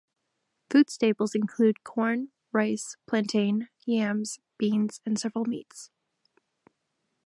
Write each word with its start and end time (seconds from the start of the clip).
Food 0.71 0.89
staples 0.89 1.35
include 1.35 1.83
corn, 1.83 2.29
rice, 2.51 2.97
plantain, 3.05 3.69
yams, 3.85 4.39
beans 4.57 4.99
and 5.05 5.19
several 5.19 5.45
meats. 5.45 5.91